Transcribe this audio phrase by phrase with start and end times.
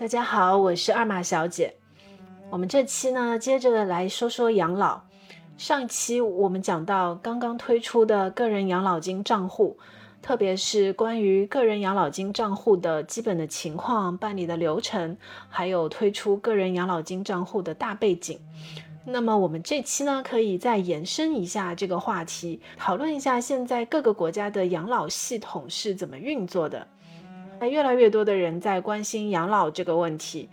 [0.00, 1.74] 大家好，我是二马小姐。
[2.48, 5.02] 我们这期呢，接着来说说养老。
[5.58, 9.76] 上一期我们讲到刚刚推出的个人养老金账户，
[10.22, 15.18] 特别是关于个人养老金账户的基本的情况、办理的流程，
[15.50, 18.40] 还有推出个人养老金账户的大背景。
[19.04, 26.86] 那么我们这期呢，可以再延伸一下这个话题，讨论一下现在各个国家的养老系统是怎么运作的。
[27.60, 30.48] 那越来越多的人在关心养老这个问题。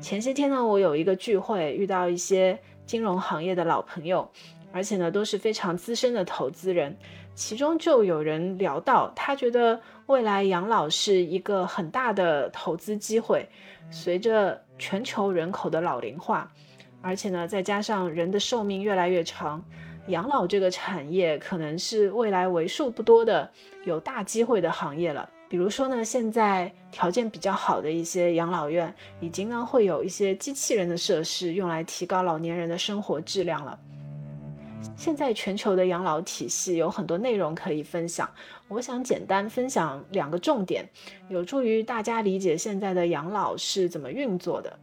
[0.00, 4.30] 前些天呢，我有一个聚会，遇到一些金融行业的老朋友，
[4.72, 6.96] 而且呢都是非常资深的投资人。
[7.34, 13.48] 其中就有人聊到，他觉得未来养老是一个很大的投资机会。
[13.90, 16.48] 随着全球人口的老龄化，
[17.00, 19.64] 而且呢再加上人的寿命越来越长，
[20.06, 23.50] 养老这个产业可能是未来为数不多的
[23.84, 25.28] 有大机会的行业了。
[25.52, 33.78] 比如说呢，现在条件比较好的一些养老院，已经呢会有一些机器人的设施，用来提高老年人的生活质量了。
[34.96, 38.26] 现在全球的养老体系有很多内容可以分享，
[38.66, 40.88] 我想简单分享两个重点，
[41.28, 44.74] 有助于大家理解现在的养老是怎么运作的。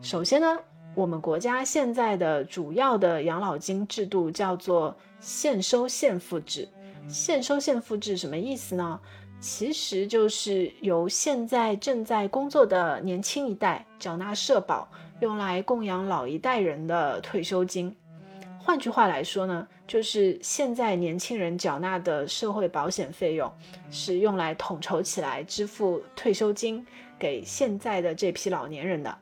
[0.00, 0.56] 首先呢，
[0.94, 6.68] 我们国家现在的主要的养老金制度叫做现收现付制。
[7.08, 8.98] 现收现付制什么意思呢？
[9.40, 14.88] 其实就是由现在正在工作的年轻一代缴纳社保，
[15.20, 17.94] 用来供养老一代人的退休金。
[18.58, 23.52] 换句话来说呢，就是现在年轻人缴纳的社会保险费用，
[23.90, 26.84] 是用来统筹起来支付退休金
[27.18, 29.14] 给现在的这批老年人的。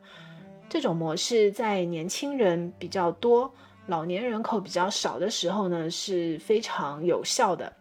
[0.69, 3.53] 这种模式在年轻人比较多、
[3.89, 7.73] 老年人口比较少的时候呢，是非常有效的。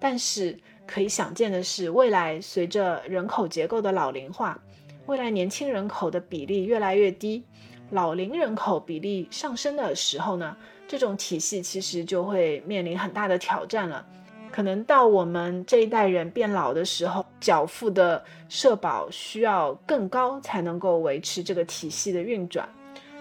[0.00, 0.58] 但是，
[0.88, 4.58] 可以想见的是，未来随着人口结构的老龄化，
[5.04, 7.44] 未来年轻人口的比例越来越低，
[7.90, 10.56] 老龄人口比例上升的时候呢，
[10.88, 14.04] 这种体系其实就会面临很大的挑战了。
[14.50, 22.66] 可能到我们这一代人变老的时候，缴付的社保需要更高才能够维持这个体系的运转。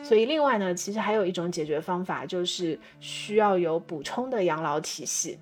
[0.01, 5.37] 所以，另外呢，其实还有一种解决方法，就是需要有补充的养老体系。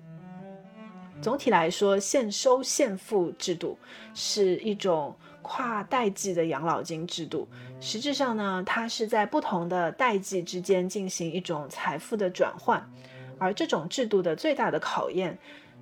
[1.20, 3.76] 总体来说，现收现付制度
[4.14, 7.48] 是一种跨代际的养老金制度。
[7.80, 12.84] 实质上呢，它是在不同的代际之间进行一种财富的转换。
[13.38, 15.36] 而这种制度的最大的考验，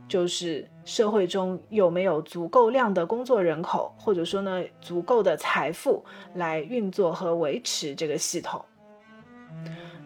[0.09, 8.65] 就是社会中有没有足够量的工作人口，或者说呢，足够的财富来运作和维持这个系统。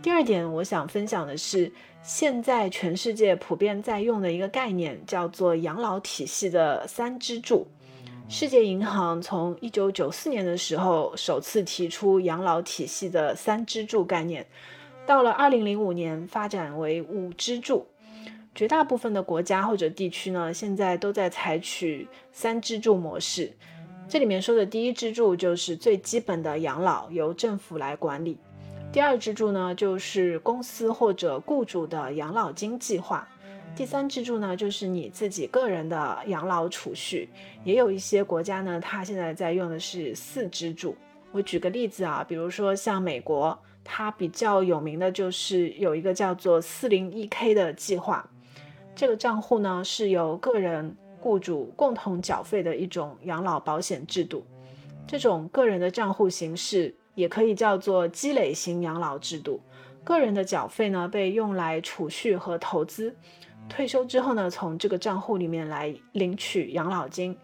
[0.08, 1.70] 第二点，我想分享的是。
[2.02, 7.66] 现在全世界普遍在用的一个概念叫做养老体系的三支柱。
[8.26, 14.46] 世界银行从一九九四年的时候首次提出养老体系的三支柱概念，
[15.06, 17.86] 到了二零零五年发展为五支柱。
[18.54, 23.52] 绝大部分的国家或者地区呢，现在都在采取三支柱模式。
[24.08, 28.38] 这里面说的第一支柱就是最基本的养老，由政府来管理。
[28.90, 33.22] 第二支柱呢，就是公司或者雇主的养老金计划；
[33.76, 37.28] 第三支柱呢，就是你自己个人的养老储蓄。
[37.64, 40.96] 也有一些国家呢，它现在在用的是四支柱。
[41.30, 48.26] 我举个例子啊，比如说像美国，它比较有名的就是有一个叫做四零一 K 的计划。
[48.96, 54.44] 这个账户呢，是由个人、雇主共同缴费的一种养老保险制度。
[55.06, 56.94] 这种个人的账户形式。
[57.18, 59.60] 也可以叫做积累型养老制度，
[60.04, 63.16] 个人的缴费呢被用来储蓄和投资，
[63.68, 67.36] 退休之后呢从这个账户里面来领取养老金。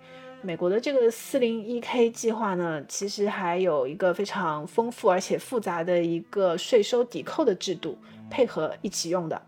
[0.43, 7.99] 美国的这个四零一 K 计划呢，其实还有一个非常丰富而且复杂的一个税收抵扣的制度
[8.31, 9.43] 配合一起用的。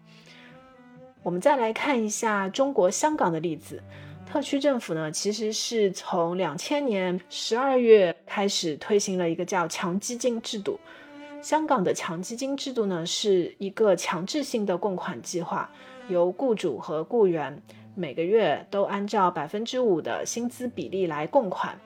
[1.23, 3.81] 我们再来看一下中国香港的例子。
[4.27, 10.79] 特区政府呢，其实是从两千年十二月开始推行了一个叫强基金制度。
[11.41, 15.71] 香港的强基金制度呢，是一个强制性的供款计划，
[16.09, 17.63] 由雇主和雇员
[17.95, 21.79] 每个月都按照百分之五的薪资比例来供款，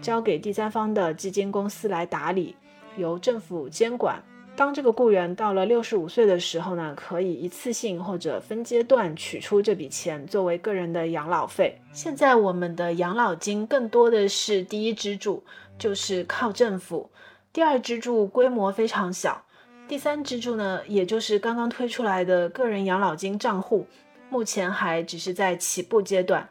[0.00, 2.54] 交给第三方的基金公司来打理，
[2.96, 4.22] 由政府监管。
[4.58, 11.80] 当这个雇员到了六十五岁的时候呢，可以一次性或者分阶段取出这笔钱作为个人的养老费。
[11.92, 15.44] 现在我们的养老金更多的是第一支柱，
[15.78, 17.08] 就是靠政府；
[17.52, 19.44] 第二支柱规模非常小；
[19.86, 23.86] 第三支柱呢，也就是刚刚推出来的个人养老金账户，
[24.28, 26.48] 目前还只是在起步阶段。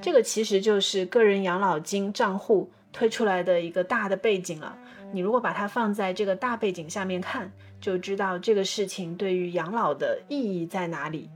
[0.00, 4.78] 这个其实就是个人养老金账户推出来的一个大的背景了。
[5.12, 11.28] 你如果把它放在这个大背景下面看，就知道这个事情对于养老的意义在哪里。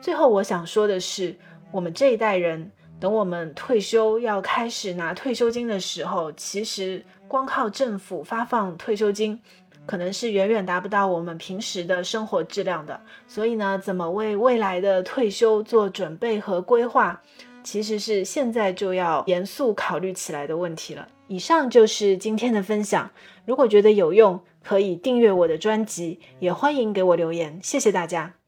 [0.00, 1.36] 最后，我想说的是，
[1.70, 2.70] 我们这一代人，
[3.00, 9.40] 等我们退休要开始拿退休金的时候，其实光靠政府发放退休金，
[9.86, 13.00] 可能是远远达不到我们平时的生活质量的。
[13.26, 17.20] 所以呢，怎么为未来的退休做准备和规划，
[17.62, 21.08] 其实是现在就要严肃考虑起来的问题了。
[21.28, 23.10] 以上就是今天的分享。
[23.46, 27.58] 如果觉得有用，可以订阅我的专辑，也欢迎给我留言。
[27.62, 28.41] 谢谢大家。